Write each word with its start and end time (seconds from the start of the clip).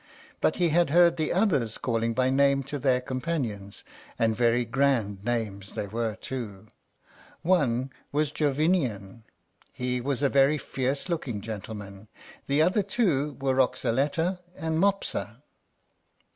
But 0.39 0.55
he 0.55 0.69
had 0.69 0.89
heard 0.89 1.17
the 1.17 1.31
others 1.31 1.77
calling 1.77 2.15
by 2.15 2.31
name 2.31 2.63
to 2.63 2.79
their 2.79 3.01
companions, 3.01 3.83
and 4.17 4.35
very 4.35 4.65
grand 4.65 5.23
names 5.23 5.73
they 5.73 5.85
were 5.85 6.15
too. 6.15 6.65
One 7.43 7.91
was 8.11 8.31
Jovinian, 8.31 9.25
he 9.71 10.01
was 10.01 10.23
a 10.23 10.27
very 10.29 10.57
fierce 10.57 11.07
looking 11.07 11.39
gentleman; 11.39 12.07
the 12.47 12.63
other 12.63 12.81
two 12.81 13.37
were 13.39 13.53
Roxaletta 13.53 14.39
and 14.57 14.79
Mopsa. 14.79 15.41